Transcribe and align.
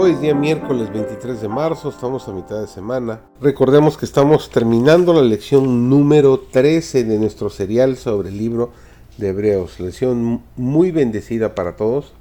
Hoy 0.00 0.12
es 0.12 0.20
día 0.20 0.32
miércoles 0.32 0.92
23 0.92 1.40
de 1.40 1.48
marzo, 1.48 1.88
estamos 1.88 2.28
a 2.28 2.32
mitad 2.32 2.60
de 2.60 2.68
semana. 2.68 3.20
Recordemos 3.40 3.98
que 3.98 4.04
estamos 4.04 4.48
terminando 4.48 5.12
la 5.12 5.22
lección 5.22 5.90
número 5.90 6.38
13 6.38 7.02
de 7.02 7.18
nuestro 7.18 7.50
serial 7.50 7.96
sobre 7.96 8.28
el 8.28 8.38
libro 8.38 8.70
de 9.16 9.30
Hebreos. 9.30 9.80
Lección 9.80 10.44
muy 10.54 10.92
bendecida 10.92 11.56
para 11.56 11.74
todos, 11.74 12.12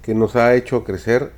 que 0.00 0.14
nos 0.14 0.36
ha 0.36 0.54
hecho 0.54 0.84
crecer 0.84 1.32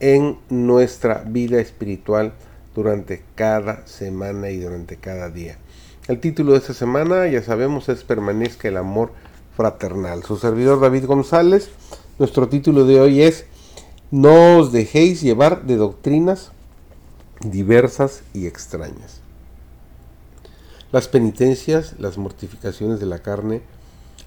en 0.00 0.38
nuestra 0.48 1.24
vida 1.26 1.60
espiritual 1.60 2.32
durante 2.74 3.22
cada 3.34 3.86
semana 3.86 4.48
y 4.48 4.60
durante 4.60 4.96
cada 4.96 5.28
día. 5.28 5.58
El 6.08 6.20
título 6.20 6.52
de 6.52 6.58
esta 6.60 6.72
semana, 6.72 7.26
ya 7.26 7.42
sabemos, 7.42 7.90
es 7.90 8.02
Permanezca 8.02 8.68
el 8.68 8.78
amor 8.78 9.12
fraternal. 9.58 10.22
Su 10.22 10.38
servidor 10.38 10.80
David 10.80 11.04
González, 11.04 11.68
nuestro 12.18 12.48
título 12.48 12.86
de 12.86 12.98
hoy 12.98 13.20
es 13.20 13.44
no 14.12 14.58
os 14.58 14.72
dejéis 14.72 15.22
llevar 15.22 15.64
de 15.64 15.76
doctrinas 15.76 16.52
diversas 17.40 18.22
y 18.34 18.46
extrañas. 18.46 19.22
Las 20.92 21.08
penitencias, 21.08 21.94
las 21.98 22.18
mortificaciones 22.18 23.00
de 23.00 23.06
la 23.06 23.20
carne, 23.20 23.62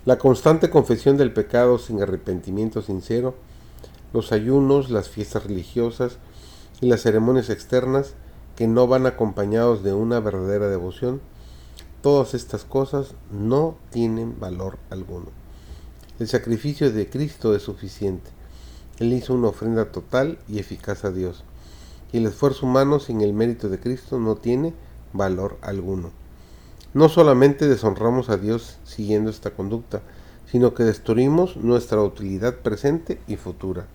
la 0.04 0.18
constante 0.18 0.72
confesión 0.72 1.18
del 1.18 1.32
pecado 1.34 1.78
sin 1.78 2.02
arrepentimiento 2.02 2.82
sincero, 2.82 3.36
los 4.12 4.32
ayunos, 4.32 4.90
las 4.90 5.08
fiestas 5.08 5.44
religiosas 5.44 6.18
y 6.82 6.88
las 6.88 7.04
ceremonias 7.04 7.52
externas 7.52 8.16
que 8.56 8.68
no 8.68 8.88
van 8.88 9.06
acompañados 9.06 9.84
de 9.84 9.94
una 9.94 10.20
verdadera 10.20 10.68
devoción, 10.68 11.22
todas 12.02 12.34
estas 12.34 12.64
cosas 12.64 13.14
no 13.32 13.78
tienen 13.92 14.40
valor 14.40 14.80
alguno. 14.90 15.28
El 16.18 16.28
sacrificio 16.28 16.92
de 16.92 17.08
Cristo 17.08 17.54
es 17.56 17.62
suficiente. 17.62 18.32
Él 19.00 19.14
hizo 19.14 19.34
una 19.34 19.50
ofrenda 19.50 19.92
total 19.92 20.38
y 20.48 20.60
eficaz 20.60 21.04
a 21.06 21.12
Dios, 21.12 21.44
y 22.14 22.18
el 22.18 22.28
esfuerzo 22.28 22.66
humano 22.66 23.00
sin 23.00 23.22
el 23.22 23.34
mérito 23.34 23.68
de 23.70 23.80
Cristo 23.80 24.20
no 24.20 24.36
tiene 24.36 24.74
valor 25.12 25.58
alguno. 25.62 26.12
No 26.94 27.10
solamente 27.10 27.68
deshonramos 27.68 28.30
a 28.30 28.38
Dios 28.38 28.78
siguiendo 28.86 29.30
esta 29.30 29.52
conducta, 29.52 30.02
sino 30.50 30.74
que 30.74 30.84
destruimos 30.84 31.58
nuestra 31.58 32.02
utilidad 32.02 32.56
presente 32.56 33.20
y 33.28 33.36
futura. 33.36 33.88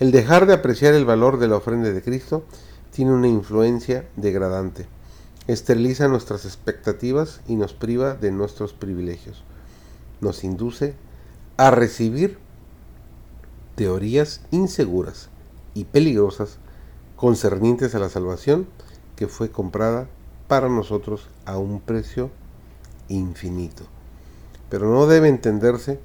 El 0.00 0.10
dejar 0.10 0.46
de 0.46 0.54
apreciar 0.54 0.94
el 0.94 1.04
valor 1.04 1.38
de 1.38 1.46
la 1.46 1.56
ofrenda 1.56 1.92
de 1.92 2.02
Cristo 2.02 2.44
tiene 2.90 3.12
una 3.12 3.28
influencia 3.28 4.08
degradante. 4.16 4.86
Esteriliza 5.46 6.08
nuestras 6.08 6.44
expectativas 6.46 7.42
y 7.46 7.54
nos 7.54 7.74
priva 7.74 8.14
de 8.14 8.32
nuestros 8.32 8.72
privilegios. 8.72 9.44
Nos 10.20 10.42
induce 10.42 10.94
a 11.56 11.70
recibir 11.70 12.38
teorías 13.80 14.42
inseguras 14.50 15.30
y 15.72 15.84
peligrosas 15.84 16.58
concernientes 17.16 17.94
a 17.94 17.98
la 17.98 18.10
salvación 18.10 18.66
que 19.16 19.26
fue 19.26 19.50
comprada 19.50 20.06
para 20.48 20.68
nosotros 20.68 21.30
a 21.46 21.56
un 21.56 21.80
precio 21.80 22.28
infinito. 23.08 23.84
Pero 24.68 24.90
no 24.92 25.06
debe 25.06 25.28
entenderse 25.28 25.98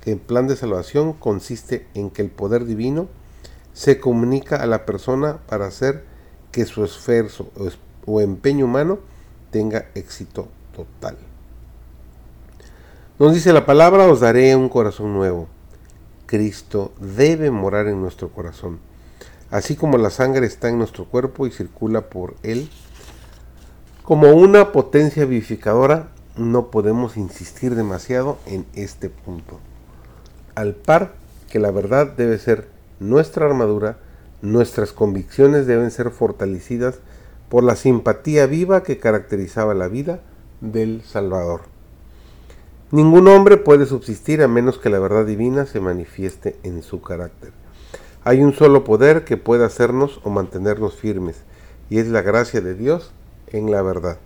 que 0.00 0.10
el 0.10 0.18
plan 0.18 0.48
de 0.48 0.56
salvación 0.56 1.12
consiste 1.12 1.86
en 1.94 2.10
que 2.10 2.22
el 2.22 2.28
poder 2.28 2.64
divino 2.64 3.06
se 3.72 4.00
comunica 4.00 4.56
a 4.56 4.66
la 4.66 4.84
persona 4.84 5.38
para 5.46 5.66
hacer 5.66 6.02
que 6.50 6.64
su 6.64 6.82
esfuerzo 6.82 7.52
o 8.04 8.20
empeño 8.20 8.64
humano 8.64 8.98
tenga 9.52 9.90
éxito 9.94 10.48
total. 10.74 11.16
Nos 13.20 13.32
dice 13.32 13.52
la 13.52 13.64
palabra, 13.64 14.08
os 14.08 14.18
daré 14.18 14.56
un 14.56 14.68
corazón 14.68 15.14
nuevo 15.14 15.46
Cristo 16.26 16.92
debe 17.00 17.50
morar 17.50 17.86
en 17.86 18.00
nuestro 18.00 18.30
corazón. 18.30 18.78
Así 19.50 19.76
como 19.76 19.96
la 19.96 20.10
sangre 20.10 20.46
está 20.46 20.68
en 20.68 20.78
nuestro 20.78 21.04
cuerpo 21.04 21.46
y 21.46 21.50
circula 21.50 22.10
por 22.10 22.34
él, 22.42 22.68
como 24.02 24.32
una 24.32 24.72
potencia 24.72 25.24
vivificadora, 25.24 26.08
no 26.36 26.70
podemos 26.70 27.16
insistir 27.16 27.74
demasiado 27.74 28.38
en 28.46 28.66
este 28.74 29.08
punto. 29.08 29.58
Al 30.54 30.74
par 30.74 31.14
que 31.50 31.58
la 31.58 31.70
verdad 31.70 32.08
debe 32.08 32.38
ser 32.38 32.68
nuestra 33.00 33.46
armadura, 33.46 33.98
nuestras 34.42 34.92
convicciones 34.92 35.66
deben 35.66 35.90
ser 35.90 36.10
fortalecidas 36.10 36.96
por 37.48 37.64
la 37.64 37.76
simpatía 37.76 38.46
viva 38.46 38.82
que 38.82 38.98
caracterizaba 38.98 39.74
la 39.74 39.88
vida 39.88 40.20
del 40.60 41.02
Salvador. 41.02 41.75
Ningún 42.92 43.26
hombre 43.26 43.56
puede 43.56 43.84
subsistir 43.84 44.42
a 44.42 44.48
menos 44.48 44.78
que 44.78 44.90
la 44.90 45.00
verdad 45.00 45.26
divina 45.26 45.66
se 45.66 45.80
manifieste 45.80 46.56
en 46.62 46.84
su 46.84 47.02
carácter. 47.02 47.50
Hay 48.22 48.44
un 48.44 48.52
solo 48.52 48.84
poder 48.84 49.24
que 49.24 49.36
puede 49.36 49.64
hacernos 49.64 50.20
o 50.22 50.30
mantenernos 50.30 50.94
firmes, 50.94 51.36
y 51.90 51.98
es 51.98 52.06
la 52.06 52.22
gracia 52.22 52.60
de 52.60 52.74
Dios 52.74 53.10
en 53.48 53.72
la 53.72 53.82
verdad. 53.82 54.18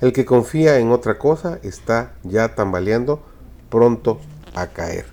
El 0.00 0.12
que 0.12 0.24
confía 0.24 0.80
en 0.80 0.90
otra 0.90 1.18
cosa 1.20 1.60
está 1.62 2.14
ya 2.24 2.56
tambaleando, 2.56 3.22
pronto 3.70 4.18
a 4.54 4.66
caer. 4.66 5.06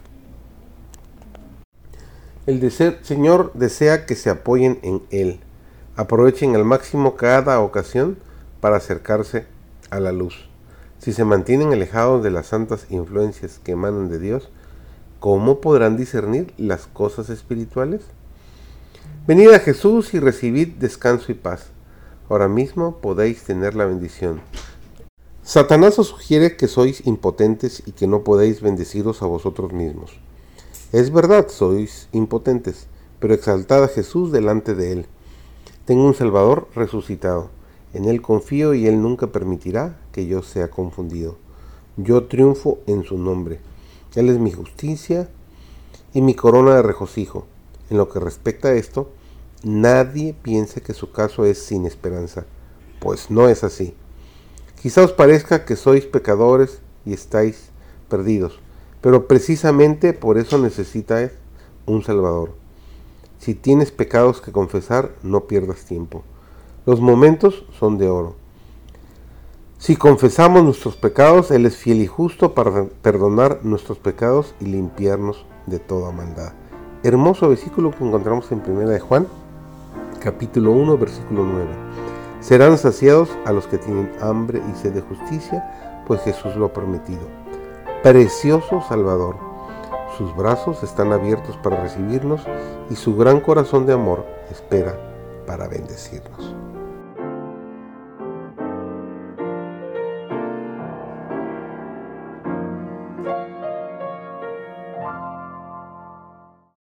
El 2.48 2.72
Señor 2.72 3.52
desea 3.54 4.08
que 4.08 4.16
se 4.16 4.32
apoyen 4.32 4.80
en 4.82 5.04
Él. 5.12 5.40
Aprovechen 5.96 6.56
al 6.56 6.66
máximo 6.66 7.16
cada 7.16 7.60
ocasión 7.60 8.18
para 8.60 8.78
acercarse 8.78 9.46
a 9.92 10.00
la 10.00 10.12
luz. 10.12 10.49
Si 11.00 11.14
se 11.14 11.24
mantienen 11.24 11.72
alejados 11.72 12.24
de 12.24 12.30
las 12.30 12.48
santas 12.48 12.86
influencias 12.90 13.60
que 13.64 13.72
emanan 13.72 14.10
de 14.10 14.20
Dios, 14.20 14.50
¿cómo 15.22 15.62
podrán 15.62 15.96
discernir 15.96 16.54
las 16.58 16.88
cosas 16.88 17.30
espirituales? 17.30 18.02
Venid 19.26 19.50
a 19.52 19.60
Jesús 19.60 20.14
y 20.14 20.20
recibid 20.20 20.74
descanso 20.76 21.32
y 21.32 21.36
paz. 21.36 21.68
Ahora 22.30 22.50
mismo 22.50 22.98
podéis 22.98 23.44
tener 23.44 23.76
la 23.76 23.86
bendición. 23.86 24.42
Satanás 25.42 25.98
os 26.00 26.08
sugiere 26.08 26.58
que 26.58 26.68
sois 26.68 27.08
impotentes 27.08 27.82
y 27.86 27.94
que 27.94 28.06
no 28.06 28.24
podéis 28.24 28.62
bendeciros 28.62 29.22
a 29.22 29.26
vosotros 29.26 29.72
mismos. 29.72 30.20
Es 30.92 31.12
verdad, 31.12 31.48
sois 31.48 32.10
impotentes, 32.12 32.88
pero 33.20 33.34
exaltad 33.34 33.84
a 33.84 33.88
Jesús 33.88 34.32
delante 34.32 34.76
de 34.76 34.92
él. 34.92 35.06
Tengo 35.86 36.06
un 36.06 36.14
Salvador 36.14 36.68
resucitado. 36.76 37.50
En 37.94 38.06
Él 38.06 38.22
confío 38.22 38.74
y 38.74 38.88
Él 38.88 39.02
nunca 39.02 39.28
permitirá 39.28 39.98
que 40.12 40.28
yo 40.28 40.44
sea 40.44 40.70
confundido. 40.70 41.38
Yo 41.98 42.26
triunfo 42.26 42.80
en 42.88 43.04
su 43.04 43.18
nombre. 43.18 43.60
Él 44.16 44.30
es 44.30 44.40
mi 44.40 44.52
justicia 44.52 45.30
y 46.14 46.22
mi 46.22 46.34
corona 46.34 46.76
de 46.76 46.82
regocijo. 46.82 47.46
En 47.90 47.98
lo 47.98 48.10
que 48.10 48.20
respecta 48.20 48.70
a 48.70 48.74
esto, 48.74 49.12
nadie 49.64 50.36
piense 50.42 50.82
que 50.82 50.94
su 50.94 51.12
caso 51.12 51.46
es 51.46 51.60
sin 51.60 51.86
esperanza, 51.86 52.46
pues 53.00 53.32
no 53.32 53.50
es 53.50 53.64
así. 53.64 53.96
Quizá 54.82 55.04
os 55.04 55.12
parezca 55.12 55.66
que 55.66 55.76
sois 55.76 56.06
pecadores 56.06 56.80
y 57.06 57.14
estáis 57.14 57.70
perdidos, 58.08 58.60
pero 59.02 59.28
precisamente 59.28 60.14
por 60.14 60.38
eso 60.38 60.58
necesitáis 60.58 61.32
un 61.86 62.04
Salvador. 62.04 62.54
Si 63.40 63.56
tienes 63.56 63.92
pecados 63.92 64.42
que 64.42 64.52
confesar, 64.52 65.16
no 65.24 65.48
pierdas 65.48 65.86
tiempo. 65.86 66.24
Los 66.90 67.02
momentos 67.02 67.66
son 67.78 68.00
de 68.00 68.10
oro. 68.10 68.34
Si 69.78 69.96
confesamos 69.96 70.64
nuestros 70.64 70.96
pecados, 70.96 71.52
Él 71.52 71.68
es 71.68 71.78
fiel 71.78 72.02
y 72.02 72.08
justo 72.08 72.56
para 72.56 72.86
perdonar 73.04 73.60
nuestros 73.62 74.00
pecados 74.00 74.56
y 74.60 74.66
limpiarnos 74.66 75.46
de 75.68 75.78
toda 75.78 76.12
maldad. 76.12 76.54
Hermoso 77.04 77.48
versículo 77.48 77.92
que 77.92 78.04
encontramos 78.04 78.52
en 78.52 78.64
1 78.68 78.90
de 78.90 79.00
Juan, 79.00 79.28
capítulo 80.20 80.72
1, 80.72 80.98
versículo 80.98 81.44
9. 81.44 81.68
Serán 82.40 82.76
saciados 82.80 83.30
a 83.46 83.52
los 83.52 83.68
que 83.68 83.78
tienen 83.78 84.12
hambre 84.20 84.60
y 84.68 84.76
sed 84.76 84.94
de 84.94 85.02
justicia, 85.02 86.02
pues 86.08 86.22
Jesús 86.22 86.56
lo 86.56 86.66
ha 86.66 86.74
prometido. 86.74 87.22
Precioso 88.02 88.82
Salvador. 88.90 89.36
Sus 90.18 90.36
brazos 90.36 90.82
están 90.82 91.14
abiertos 91.14 91.56
para 91.58 91.84
recibirnos 91.84 92.42
y 92.90 92.96
su 92.96 93.16
gran 93.16 93.42
corazón 93.42 93.86
de 93.86 93.94
amor 93.94 94.26
espera 94.50 94.98
para 95.46 95.68
bendecirnos. 95.68 96.59